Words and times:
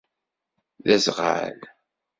D 0.85 0.87
azɣal. 0.95 1.59